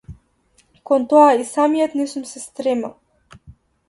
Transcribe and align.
Кон 0.87 1.01
тоа 1.09 1.29
и 1.41 1.43
самиот 1.53 1.91
не 1.99 2.05
сум 2.11 2.23
се 2.31 2.39
стремел. 2.47 2.93